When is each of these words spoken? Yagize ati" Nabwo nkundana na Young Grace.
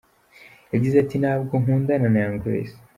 Yagize 0.73 0.95
ati" 0.99 1.15
Nabwo 1.21 1.53
nkundana 1.61 2.07
na 2.11 2.19
Young 2.23 2.39
Grace. 2.43 2.75